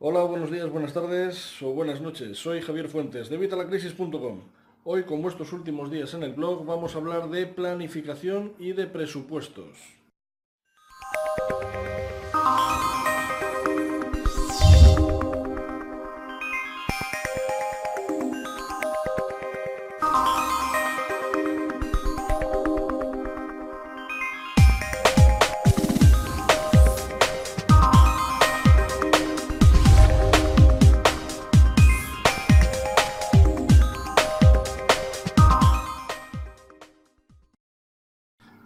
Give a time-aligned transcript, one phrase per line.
[0.00, 2.38] Hola, buenos días, buenas tardes o buenas noches.
[2.38, 4.42] Soy Javier Fuentes de Vitalacrisis.com.
[4.84, 8.86] Hoy, con vuestros últimos días en el blog, vamos a hablar de planificación y de
[8.86, 9.97] presupuestos.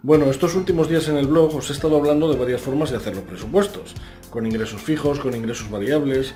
[0.05, 2.97] Bueno, estos últimos días en el blog os he estado hablando de varias formas de
[2.97, 3.93] hacer los presupuestos,
[4.29, 6.33] con ingresos fijos, con ingresos variables,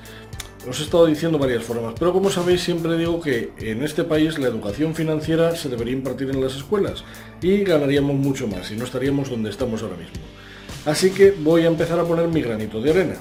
[0.65, 4.39] os he estado diciendo varias formas, pero como sabéis siempre digo que en este país
[4.39, 7.03] la educación financiera se debería impartir en las escuelas
[7.41, 10.15] y ganaríamos mucho más y no estaríamos donde estamos ahora mismo.
[10.85, 13.17] Así que voy a empezar a poner mi granito de arena.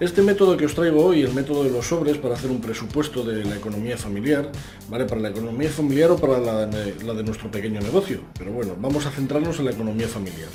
[0.00, 3.24] Este método que os traigo hoy, el método de los sobres para hacer un presupuesto
[3.24, 4.52] de la economía familiar,
[4.88, 5.06] ¿vale?
[5.06, 8.20] Para la economía familiar o para la de, nuestro pequeño negocio.
[8.38, 10.50] Pero bueno, vamos a centrarnos en la economía familiar.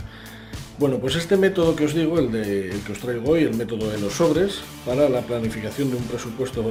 [0.80, 4.00] Bueno, pues este método que os digo, el, que os traigo hoy, el método de
[4.00, 6.64] los sobres, para la planificación de un presupuesto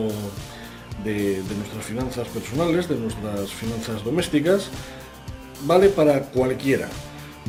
[1.05, 4.71] de nuestras finanzas personales, de nuestras finanzas domésticas,
[5.67, 6.89] vale para cualquiera.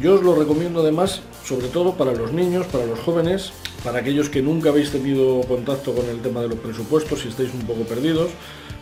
[0.02, 3.54] Yo os lo recomiendo además, sobre todo para los niños, para los jóvenes,
[3.84, 7.54] para aquellos que nunca habéis tenido contacto con el tema de los presupuestos y estáis
[7.54, 8.32] un poco perdidos,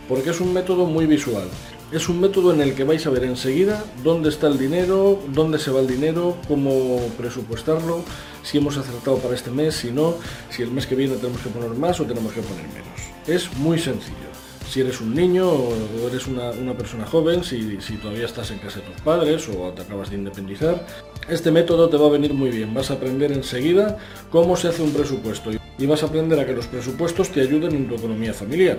[0.08, 1.48] porque es un método muy visual.
[1.90, 5.58] Es un método en el que vais a ver enseguida dónde está el dinero, dónde
[5.58, 8.02] se va el dinero, cómo presupuestarlo,
[8.42, 10.14] si hemos acertado para este mes, si no,
[10.50, 13.00] si el mes que viene tenemos que poner más o tenemos que poner menos.
[13.26, 14.31] Es muy sencillo
[14.72, 18.86] si eres un niño o eres una, persona joven, si, todavía estás en casa de
[18.86, 20.86] tus padres o te acabas de independizar,
[21.28, 22.72] este método te va a venir muy bien.
[22.72, 23.98] Vas a aprender enseguida
[24.30, 27.74] cómo se hace un presupuesto y vas a aprender a que los presupuestos te ayuden
[27.74, 28.78] en tu economía familiar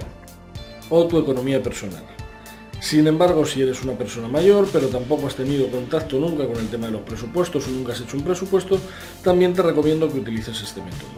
[0.89, 2.03] o tu economía personal.
[2.79, 6.69] Sin embargo, si eres una persona mayor, pero tampoco has tenido contacto nunca con el
[6.69, 8.79] tema de los presupuestos o nunca has hecho un presupuesto,
[9.23, 11.11] también te recomiendo que utilices este método.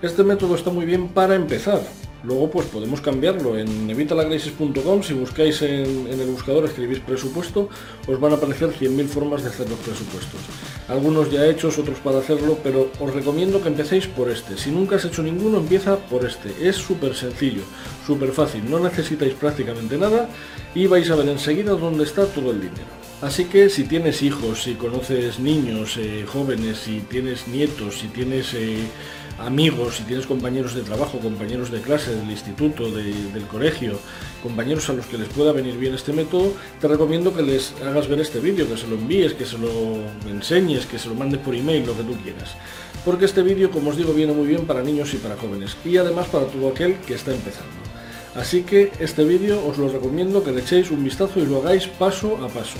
[0.00, 1.82] Este método está muy bien para empezar,
[2.24, 7.68] Luego pues podemos cambiarlo en evitalacrisis.com, si buscáis en, el buscador, escribís presupuesto,
[8.06, 10.40] os van a aparecer 100.000 formas de hacer los presupuestos.
[10.88, 14.56] Algunos ya hechos, otros para hacerlo, pero os recomiendo que empecéis por este.
[14.56, 16.50] Si nunca has hecho ninguno, empieza por este.
[16.60, 17.62] Es súper sencillo,
[18.06, 20.28] súper fácil, no necesitáis prácticamente nada
[20.74, 23.02] y vais a ver enseguida dónde está todo el dinero.
[23.20, 28.54] Así que si tienes hijos, si conoces niños, eh, jóvenes, si tienes nietos, si tienes...
[28.54, 28.84] Eh,
[29.44, 33.98] amigos, si tienes compañeros de trabajo, compañeros de clase, del instituto, del colegio,
[34.42, 38.08] compañeros a los que les pueda venir bien este método, te recomiendo que les hagas
[38.08, 39.70] ver este vídeo, que se lo envíes, que se lo
[40.28, 42.54] enseñes, que se lo mandes por email, lo que tú quieras.
[43.04, 45.96] Porque este vídeo, como os digo, viene muy bien para niños y para jóvenes, y
[45.96, 47.70] además para todo aquel que está empezando.
[48.34, 51.86] Así que este vídeo os lo recomiendo que le echéis un vistazo y lo hagáis
[51.86, 52.78] paso a paso.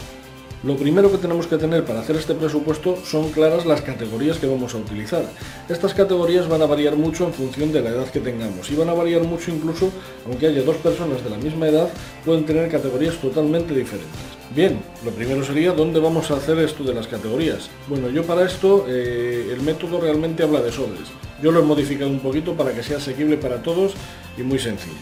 [0.63, 4.47] Lo primero que tenemos que tener para hacer este presupuesto son claras las categorías que
[4.47, 5.25] vamos a utilizar.
[5.69, 8.89] Estas categorías van a variar mucho en función de la edad que tengamos y van
[8.89, 9.91] a variar mucho incluso,
[10.25, 11.89] aunque haya dos personas de la misma edad,
[12.25, 14.21] pueden tener categorías totalmente diferentes.
[14.55, 17.69] Bien, lo primero sería dónde vamos a hacer esto de las categorías.
[17.89, 21.09] Bueno, yo para esto eh, el método realmente habla de sobres.
[21.43, 23.95] Yo lo he modificado un poquito para que sea asequible para todos
[24.39, 24.95] y muy sencillo.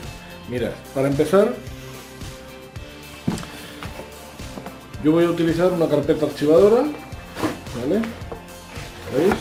[0.48, 1.52] Mirad, para empezar
[5.02, 8.02] Yo voy a utilizar una carpeta archivadora, ¿vale?
[9.16, 9.34] ¿Veis?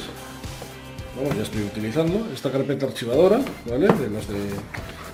[1.18, 3.88] Bueno, ya estoy utilizando esta carpeta archivadora, ¿vale?
[3.88, 4.40] De las de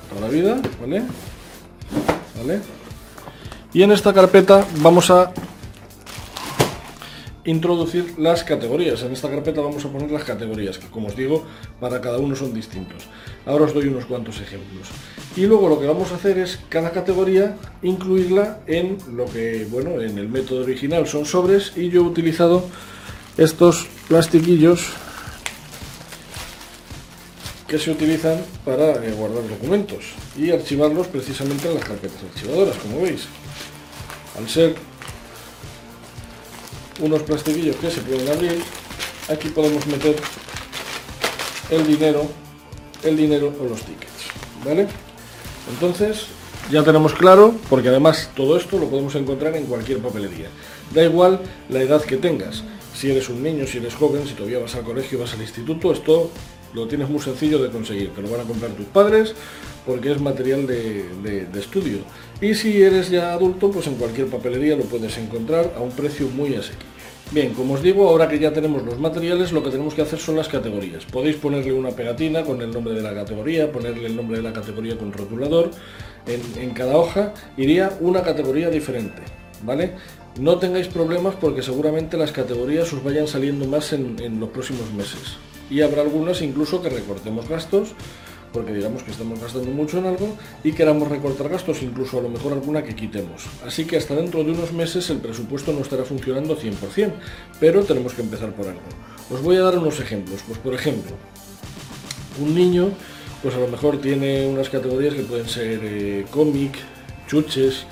[0.08, 1.02] toda la vida, ¿vale?
[2.38, 2.62] ¿Vale?
[3.74, 5.32] Y en esta carpeta vamos a
[7.46, 9.02] introducir las categorías.
[9.04, 11.46] En esta carpeta vamos a poner las categorías, que como os digo,
[11.80, 13.04] para cada uno son distintos.
[13.46, 14.90] Ahora os doy unos cuantos ejemplos.
[15.36, 20.02] Y luego lo que vamos a hacer es cada categoría incluirla en lo que, bueno,
[20.02, 22.66] en el método original son sobres y yo he utilizado
[23.38, 24.88] estos plastiquillos
[27.68, 30.06] que se utilizan para eh, guardar documentos
[30.38, 33.26] y archivarlos precisamente en las carpetas archivadoras, como veis.
[34.38, 34.76] Al ser
[37.00, 38.62] unos plastiquillos que se pueden abrir,
[39.30, 40.16] aquí podemos meter
[41.70, 42.28] el dinero,
[43.04, 44.30] el dinero o los tickets,
[44.64, 44.88] ¿vale?
[45.70, 46.28] Entonces,
[46.72, 50.48] ya tenemos claro, porque además todo esto lo podemos encontrar en cualquier papelería.
[50.94, 51.40] Da igual
[51.70, 52.64] la edad que tengas,
[52.96, 55.92] si eres un niño, si eres joven, si todavía vas al colegio, vas al instituto,
[55.92, 56.32] esto
[56.76, 58.10] lo tienes muy sencillo de conseguir.
[58.10, 59.34] Te lo van a comprar tus padres
[59.86, 62.00] porque es material de, estudio.
[62.42, 66.28] Y si eres ya adulto, pues en cualquier papelería lo puedes encontrar a un precio
[66.28, 66.96] muy asequible.
[67.32, 70.20] Bien, como os digo, ahora que ya tenemos los materiales, lo que tenemos que hacer
[70.20, 71.06] son las categorías.
[71.06, 74.54] Podéis ponerle una pegatina con el nombre de la categoría, ponerle el nombre de la
[74.54, 75.72] categoría con rotulador.
[76.28, 79.22] En, cada hoja iría una categoría diferente,
[79.64, 79.94] ¿vale?
[80.40, 85.38] No tengáis problemas porque seguramente las categorías os vayan saliendo más en los próximos meses.
[85.70, 87.96] Y habrá algunas incluso que recortemos gastos
[88.56, 90.30] porque digamos que estamos gastando mucho en algo
[90.64, 93.44] y queramos recortar gastos, incluso a lo mejor alguna que quitemos.
[93.68, 97.12] Así que hasta dentro de unos meses el presupuesto no estará funcionando 100%,
[97.60, 98.82] pero tenemos que empezar por algo.
[99.30, 100.42] Os voy a dar unos ejemplos.
[100.48, 101.12] Pues por ejemplo,
[102.42, 102.92] un niño,
[103.44, 106.78] pues a lo mejor tiene unas categorías que pueden ser eh, cómic,
[107.28, 107.86] chuches,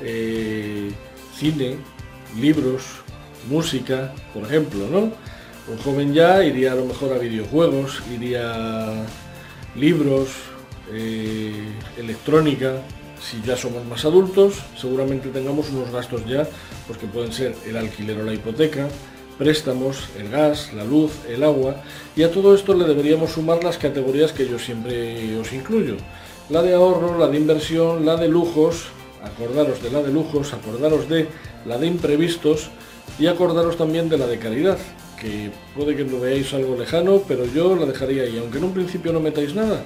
[0.00, 0.90] eh,
[1.36, 1.76] cine,
[2.40, 2.82] libros,
[3.48, 5.12] música, por ejemplo, ¿no?
[5.70, 9.04] Un joven ya iría a lo mejor a videojuegos, iría
[9.76, 10.30] libros,
[10.90, 11.52] eh,
[11.98, 12.80] electrónica.
[13.20, 16.48] Si ya somos más adultos, seguramente tengamos unos gastos ya,
[16.86, 18.88] pues que pueden ser el alquiler o la hipoteca,
[19.36, 21.82] préstamos, el gas, la luz, el agua,
[22.16, 25.96] y a todo esto le deberíamos sumar las categorías que yo siempre os incluyo.
[26.48, 28.86] La de ahorro, la de inversión, la de lujos,
[29.22, 31.28] acordaros de la de lujos, acordaros de
[31.66, 32.70] la de imprevistos
[33.18, 34.78] y acordaros también de la de caridad,
[35.20, 38.72] que puede que lo veáis algo lejano, pero yo la dejaría ahí, aunque en un
[38.72, 39.84] principio no metáis nada,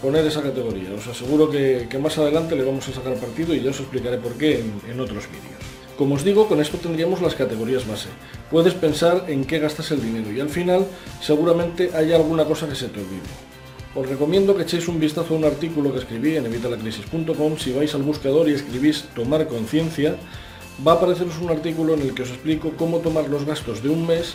[0.00, 0.92] poner esa categoría.
[0.94, 4.34] Os aseguro que, más adelante le vamos a sacar partido y ya os explicaré por
[4.34, 5.62] qué en, en otros vídeos.
[5.96, 8.08] Como os digo, con esto tendríamos las categorías base.
[8.50, 10.86] Puedes pensar en qué gastas el dinero y al final
[11.20, 13.52] seguramente hay alguna cosa que se te olvide.
[13.94, 17.94] Os recomiendo que echéis un vistazo a un artículo que escribí en evitalacrisis.com si vais
[17.94, 20.16] al buscador y escribís tomar conciencia
[20.86, 23.88] va a apareceros un artículo en el que os explico cómo tomar los gastos de
[23.88, 24.34] un mes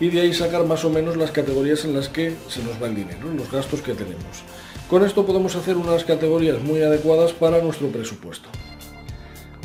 [0.00, 2.88] y de ahí sacar más o menos las categorías en las que se nos va
[2.88, 4.42] el dinero, los gastos que tenemos.
[4.90, 8.48] Con esto podemos hacer unas categorías muy adecuadas para nuestro presupuesto.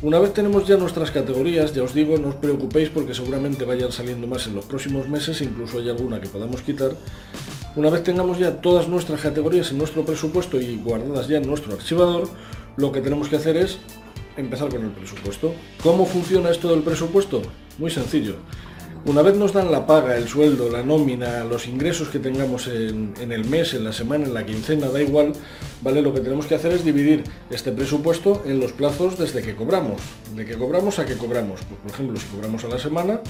[0.04, 3.92] Una vez tenemos ya nuestras categorías, ya os digo, no os preocupéis porque seguramente vayan
[3.92, 6.94] saliendo más en los próximos meses, incluso hay alguna que podamos quitar.
[7.76, 11.74] Una vez tengamos ya todas nuestras categorías en nuestro presupuesto y guardadas ya en nuestro
[11.74, 12.28] archivador,
[12.78, 13.78] lo que tenemos que hacer es
[14.38, 15.54] empezar con el presupuesto.
[15.84, 17.42] ¿Cómo funciona esto del presupuesto?
[17.78, 18.36] Muy sencillo.
[19.04, 23.16] Una vez nos dan la paga, el sueldo, la nómina, los ingresos que tengamos en,
[23.20, 25.34] el mes, en la semana, en la quincena, da igual,
[25.82, 26.04] ¿vale?
[26.04, 30.00] Lo que tenemos que hacer es dividir este presupuesto en los plazos desde que cobramos.
[30.36, 31.62] De que cobramos a que cobramos.
[31.62, 33.22] Pues, por ejemplo, si cobramos a la semana,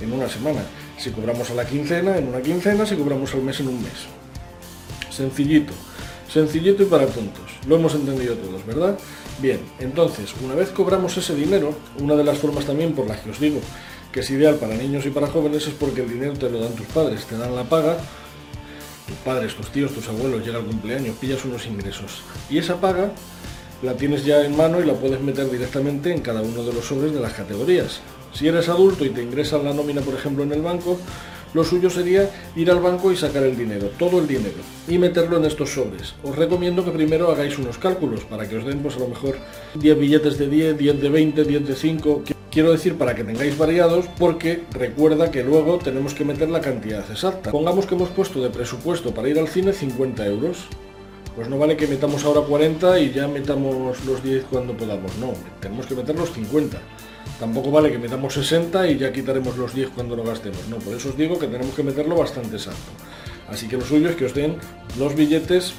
[0.00, 0.62] en una semana.
[0.96, 2.86] Si cobramos a la quincena, en una quincena.
[2.86, 4.06] Si cobramos al mes, en un mes.
[5.10, 5.74] Sencillito.
[6.32, 7.44] Sencillito y para tontos.
[7.66, 8.98] Lo hemos entendido todos, ¿verdad?
[9.40, 13.30] Bien, entonces, una vez cobramos ese dinero, una de las formas también por las que
[13.30, 13.60] os digo
[14.12, 16.74] que es ideal para niños y para jóvenes es porque el dinero te lo dan
[16.74, 17.96] tus padres, te dan la paga,
[19.06, 22.22] tus padres, tus tíos, tus abuelos, llega el cumpleaños, pillas unos ingresos.
[22.48, 23.12] Y esa paga
[23.82, 26.84] la tienes ya en mano y la puedes meter directamente en cada uno de los
[26.84, 28.00] sobres de las categorías.
[28.32, 30.98] Si eres adulto y te ingresan la nómina, por ejemplo, en el banco,
[31.54, 34.58] lo suyo sería ir al banco y sacar el dinero, todo el dinero,
[34.88, 36.14] y meterlo en estos sobres.
[36.22, 39.36] Os recomiendo que primero hagáis unos cálculos para que os den, pues a lo mejor
[39.74, 42.22] 10 billetes de 10, 10 de 20, 10 de 5.
[42.50, 47.04] Quiero decir para que tengáis variados porque recuerda que luego tenemos que meter la cantidad
[47.10, 47.50] exacta.
[47.50, 50.58] Pongamos que hemos puesto de presupuesto para ir al cine 50 euros.
[51.36, 55.16] Pues no vale que metamos ahora 40 y ya metamos los 10 cuando podamos.
[55.18, 56.78] No, tenemos que meter los 50.
[57.38, 60.68] Tampoco vale que metamos 60 y ya quitaremos los 10 cuando lo gastemos.
[60.68, 62.92] No, por eso os digo que tenemos que meterlo bastante exacto.
[63.48, 64.56] Así que lo suyo es que os den
[64.98, 65.72] los billetes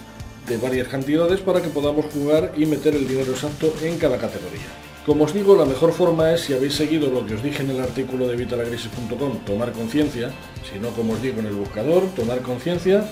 [0.47, 4.67] de varias cantidades para que podamos jugar y meter el dinero exacto en cada categoría.
[5.05, 7.71] Como os digo, la mejor forma es, si habéis seguido lo que os dije en
[7.71, 10.29] el artículo de vitalagrisis.com, tomar conciencia,
[10.71, 13.05] si no, como os digo en el buscador, tomar conciencia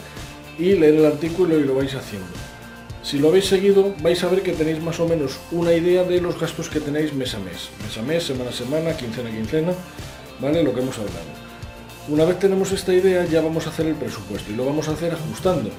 [0.59, 2.27] y leer el artículo y lo vais haciendo.
[3.01, 6.19] Si lo habéis seguido, vais a ver que tenéis más o menos una idea de
[6.19, 7.69] los gastos que tenéis mes a mes.
[7.81, 9.73] Mes a mes, semana a semana, quincena a quincena,
[10.41, 10.63] ¿vale?
[10.63, 11.39] Lo que hemos hablado.
[12.09, 14.91] Una vez tenemos esta idea, ya vamos a hacer el presupuesto y lo vamos a
[14.91, 15.69] hacer ajustando.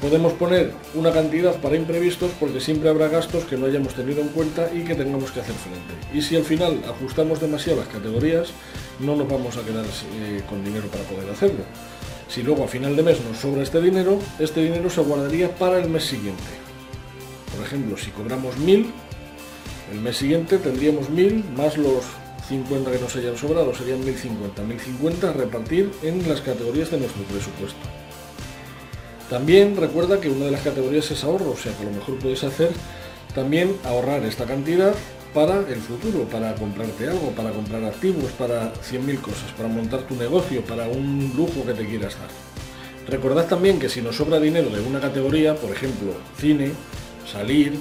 [0.00, 4.28] Podemos poner una cantidad para imprevistos porque siempre habrá gastos que no hayamos tenido en
[4.28, 6.16] cuenta y que tengamos que hacer frente.
[6.16, 8.50] Y si al final ajustamos demasiado las categorías,
[9.00, 11.64] no nos vamos a quedar eh, con dinero para poder hacerlo.
[12.28, 15.78] Si luego a final de mes nos sobra este dinero, este dinero se guardaría para
[15.78, 16.42] el mes siguiente.
[17.56, 18.92] Por ejemplo, si cobramos 1000,
[19.92, 22.04] el mes siguiente tendríamos 1000 más los
[22.48, 24.62] 50 que nos hayan sobrado, serían 1050.
[24.62, 27.80] 1050 a repartir en las categorías de nuestro presupuesto.
[29.30, 32.18] También recuerda que una de las categorías es ahorro, o sea que a lo mejor
[32.18, 32.70] puedes hacer
[33.34, 34.94] también ahorrar esta cantidad
[35.34, 40.14] para el futuro, para comprarte algo, para comprar activos, para 100.000 cosas, para montar tu
[40.16, 42.28] negocio, para un lujo que te quieras dar.
[43.08, 46.72] Recordad también que si nos sobra dinero de una categoría, por ejemplo, cine,
[47.30, 47.78] salir,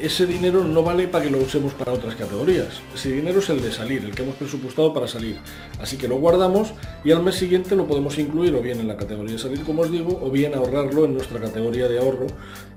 [0.00, 2.80] ese dinero no vale para que lo usemos para otras categorías.
[2.94, 5.38] Ese dinero es el de salir, el que hemos presupuestado para salir.
[5.80, 6.72] Así que lo guardamos
[7.04, 9.82] y al mes siguiente lo podemos incluir o bien en la categoría de salir, como
[9.82, 12.26] os digo, o bien ahorrarlo en nuestra categoría de ahorro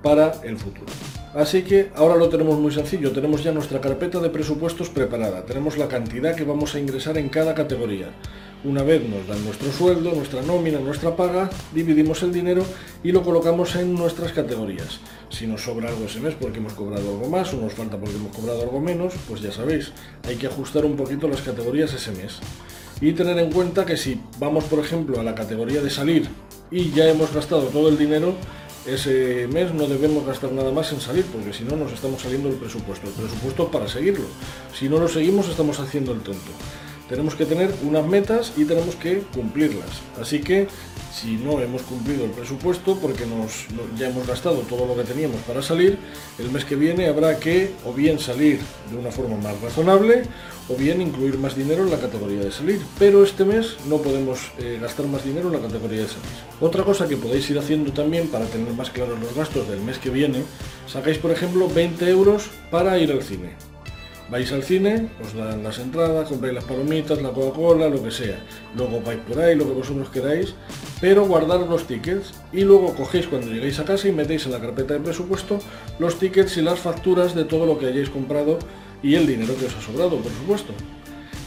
[0.02, 0.88] para el futuro.
[1.34, 5.78] Así que ahora lo tenemos muy sencillo, tenemos ya nuestra carpeta de presupuestos preparada, tenemos
[5.78, 8.10] la cantidad que vamos a ingresar en cada categoría.
[8.66, 12.66] Una vez nos dan nuestro sueldo, nuestra nómina, nuestra paga, dividimos el dinero
[13.02, 15.00] y lo colocamos en nuestras categorías.
[15.30, 18.18] Si nos sobra algo ese mes porque hemos cobrado algo más o nos falta porque
[18.18, 19.94] hemos cobrado algo menos, pues ya sabéis,
[20.28, 22.40] hay que ajustar un poquito las categorías ese mes.
[23.00, 26.28] Y tener en cuenta que si vamos, por ejemplo, a la categoría de salir
[26.70, 28.36] y ya hemos gastado todo el dinero,
[28.86, 32.50] ese mes no debemos gastar nada más en salir, porque si no nos estamos saliendo
[32.50, 33.08] del presupuesto.
[33.08, 34.26] El presupuesto para seguirlo.
[34.74, 36.52] Si no lo seguimos estamos haciendo el tonto
[37.12, 39.90] tenemos que tener unas metas y tenemos que cumplirlas.
[40.20, 40.68] Así que
[41.14, 45.42] si no hemos cumplido el presupuesto porque nos, ya hemos gastado todo lo que teníamos
[45.42, 45.98] para salir,
[46.40, 50.24] el mes que viene habrá que o bien salir de una forma más razonable
[50.70, 52.80] o bien incluir más dinero en la categoría de salir.
[52.98, 56.24] Pero este mes no podemos eh, gastar más dinero en la categoría de salir.
[56.62, 59.98] Otra cosa que podéis ir haciendo también para tener más claros los gastos del mes
[59.98, 60.44] que viene,
[60.88, 63.71] sacáis por ejemplo 20 euros para ir al cine
[64.32, 68.40] vais al cine, os dan las entradas, compráis las palomitas, la Coca-Cola, lo que sea.
[68.78, 70.56] Luego vais por ahí, lo que vosotros queráis,
[71.02, 74.62] pero guardar los tickets y luego cogéis cuando lleguéis a casa y metéis en la
[74.62, 75.60] carpeta de presupuesto
[76.00, 78.58] los tickets y las facturas de todo lo que hayáis comprado
[79.04, 80.74] y el dinero que os ha sobrado, por supuesto.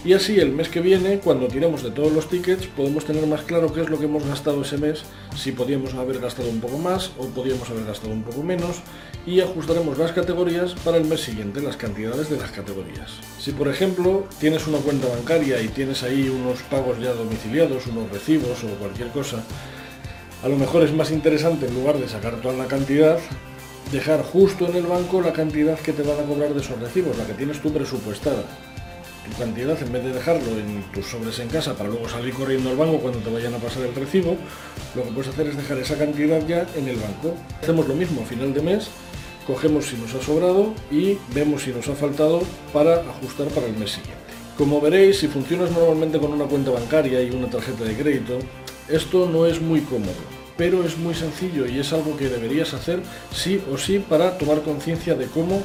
[0.04, 3.40] Y así el mes que viene, cuando tiremos de todos los tickets, podemos tener más
[3.40, 5.02] claro qué es lo que hemos gastado ese mes,
[5.34, 8.82] si podíamos haber gastado un poco más o podíamos haber gastado un poco menos,
[9.26, 13.12] y ajustaremos las categorías para el mes siguiente, las cantidades de las categorías.
[13.38, 18.10] Si por ejemplo tienes una cuenta bancaria y tienes ahí unos pagos ya domiciliados, unos
[18.10, 19.42] recibos o cualquier cosa,
[20.42, 23.18] a lo mejor es más interesante en lugar de sacar toda la cantidad,
[23.90, 27.16] dejar justo en el banco la cantidad que te van a cobrar de esos recibos,
[27.16, 28.44] la que tienes tú presupuestada
[29.32, 32.76] cantidad, en vez de dejarlo en tus sobres en casa para luego salir corriendo al
[32.76, 34.36] banco cuando te vayan a pasar el recibo,
[34.94, 37.34] lo que puedes hacer es dejar esa cantidad ya en el banco.
[37.62, 38.88] Hacemos lo mismo a final de mes,
[39.46, 43.76] cogemos si nos ha sobrado y vemos si nos ha faltado para ajustar para el
[43.76, 44.22] mes siguiente.
[44.56, 48.38] Como veréis, si funcionas normalmente con una cuenta bancaria y una tarjeta de crédito,
[48.88, 50.12] esto no es muy cómodo,
[50.56, 53.00] pero es muy sencillo y es algo que deberías hacer
[53.32, 55.62] sí o sí para tomar conciencia de cómo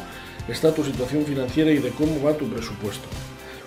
[0.47, 3.07] está tu situación financiera y de cómo va tu presupuesto.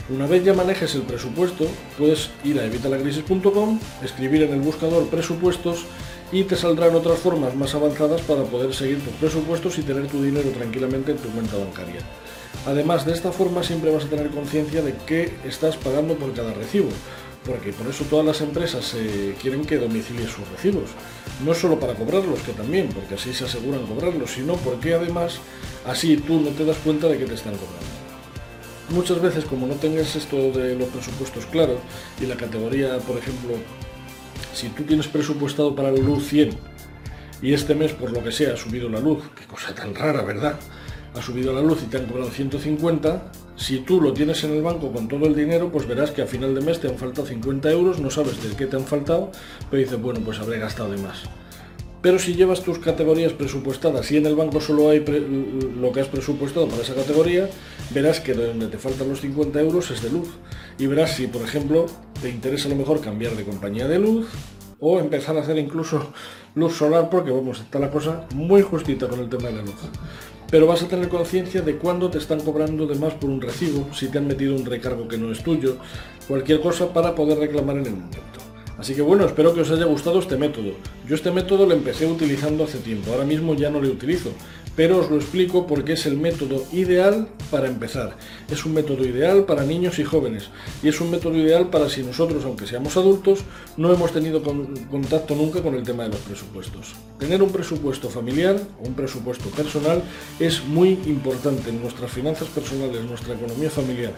[0.08, 1.66] Una vez ya manejes el presupuesto,
[1.96, 5.84] puedes ir a evitalacrisis.com, escribir en el buscador presupuestos
[6.32, 10.20] y te saldrán otras formas más avanzadas para poder seguir tus presupuestos y tener tu
[10.20, 12.00] dinero tranquilamente en tu cuenta bancaria.
[12.66, 16.52] Además, de esta forma siempre vas a tener conciencia de qué estás pagando por cada
[16.52, 16.88] recibo,
[17.46, 18.96] porque por eso todas las empresas
[19.40, 20.90] quieren que domicilies sus recibos.
[21.44, 25.38] No solo para cobrarlos, que también, porque así se aseguran cobrarlos, sino porque además
[25.86, 28.01] así tú no te das cuenta de que te están cobrando.
[28.90, 31.78] Muchas veces, como no tengas esto de los presupuestos claros
[32.20, 33.54] y la categoría, por ejemplo,
[34.52, 36.50] si tú tienes presupuestado para la luz 100
[37.40, 40.22] y este mes, por lo que sea, ha subido la luz, qué cosa tan rara,
[40.22, 40.56] ¿verdad?
[41.14, 44.62] Ha subido la luz y te han cobrado 150, si tú lo tienes en el
[44.62, 47.26] banco con todo el dinero, pues verás que a final de mes te han faltado
[47.26, 49.30] 50 euros, no sabes de qué te han faltado,
[49.70, 51.22] pero dices, bueno, pues habré gastado de más.
[52.02, 55.04] Pero si llevas tus categorías presupuestadas y en el banco solo hay
[55.80, 57.48] lo que has presupuestado para esa categoría,
[57.90, 60.28] verás que donde te faltan los 50 euros es de luz.
[60.78, 61.86] Y verás si, por ejemplo,
[62.20, 64.26] te interesa a lo mejor cambiar de compañía de luz
[64.80, 66.12] o empezar a hacer incluso
[66.56, 69.76] luz solar porque vamos, está la cosa muy justita con el tema de la luz.
[70.50, 73.86] Pero vas a tener conciencia de cuándo te están cobrando de más por un recibo,
[73.94, 75.76] si te han metido un recargo que no es tuyo,
[76.26, 78.31] cualquier cosa para poder reclamar en el momento.
[78.82, 80.72] Así que bueno, espero que os haya gustado este método.
[81.06, 84.30] Yo este método lo empecé utilizando hace tiempo, ahora mismo ya no lo utilizo,
[84.76, 88.16] pero os lo explico porque es el método ideal para empezar.
[88.50, 90.48] Es un método ideal para niños y jóvenes
[90.82, 93.40] y es un método ideal para si nosotros, aunque seamos adultos,
[93.76, 96.94] no hemos tenido contacto nunca con el tema de los presupuestos.
[97.18, 100.02] Tener un presupuesto familiar un presupuesto personal
[100.38, 104.12] es muy importante en nuestras finanzas personales, en nuestra economía familiar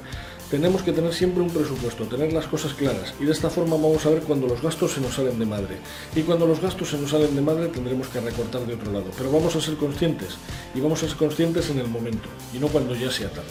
[0.51, 4.05] tenemos que tener siempre un presupuesto, tener las cosas claras y de esta forma vamos
[4.07, 5.79] a ver cuando los gastos se nos salen de madre.
[6.15, 9.07] Y cuando los gastos se nos salen de madre tendremos que recortar de otro lado.
[9.17, 10.37] Pero vamos a ser conscientes
[10.75, 13.49] y vamos a ser conscientes en el momento y no cuando ya sea tarde.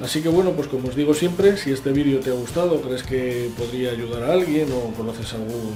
[0.00, 3.02] Así que bueno, pues como os digo siempre, si este vídeo te ha gustado, crees
[3.02, 5.74] que podría ayudar a alguien o conoces a algún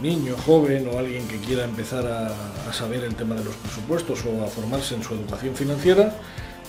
[0.00, 2.28] niño, joven o alguien que quiera empezar a,
[2.68, 6.16] a saber el tema de los presupuestos o a formarse en su educación financiera,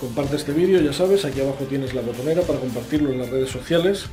[0.03, 3.49] Comparte este vídeo, ya sabes, aquí abajo tienes la botonera para compartirlo en las redes
[3.49, 4.07] sociales.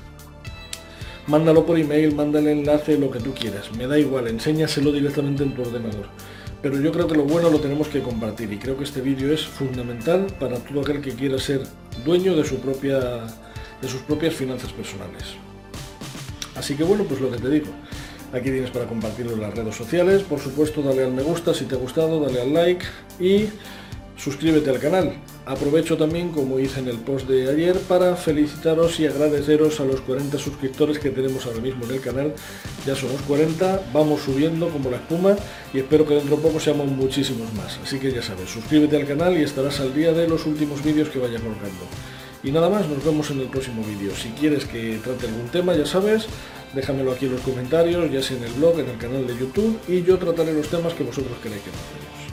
[1.27, 3.73] Mándalo por email, mándale enlace, lo que tú quieras.
[3.77, 6.07] Me da igual, enséñaselo directamente en tu ordenador.
[6.63, 9.33] Pero yo creo que lo bueno lo tenemos que compartir y creo que este vídeo
[9.33, 11.63] es fundamental para todo aquel que quiera ser
[12.05, 12.99] dueño de, su propia,
[13.81, 15.37] de sus propias finanzas personales.
[16.57, 17.69] Así que bueno, pues lo que te digo,
[18.33, 21.65] aquí tienes para compartirlo en las redes sociales, por supuesto dale al me gusta si
[21.65, 22.85] te ha gustado, dale al like
[23.19, 23.47] y
[24.17, 25.15] suscríbete al canal.
[25.51, 30.01] Aprovecho también, como hice en el post de ayer, para felicitaros y agradeceros a los
[30.03, 32.35] 40 suscriptores que tenemos ahora mismo en el canal.
[32.87, 35.35] Ya somos 40, vamos subiendo como la espuma
[35.75, 37.81] y espero que dentro de poco seamos muchísimos más.
[37.83, 41.09] Así que ya sabes, suscríbete al canal y estarás al día de los últimos vídeos
[41.09, 41.85] que vaya colgando.
[42.45, 44.15] Y nada más, nos vemos en el próximo vídeo.
[44.15, 46.27] Si quieres que trate algún tema, ya sabes,
[46.75, 49.81] déjamelo aquí en los comentarios, ya sea en el blog, en el canal de YouTube,
[49.89, 52.20] y yo trataré los temas que vosotros queréis que tratemos.